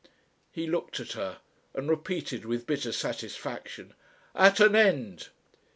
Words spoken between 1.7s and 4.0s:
and repeated with bitter satisfaction,